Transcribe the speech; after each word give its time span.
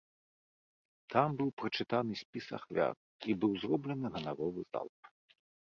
Там 1.15 1.29
быў 1.41 1.49
прачытаны 1.63 2.13
спіс 2.23 2.47
ахвяр 2.59 2.95
і 3.29 3.39
быў 3.45 3.51
зроблены 3.67 4.07
ганаровы 4.19 4.61
залп. 4.71 4.99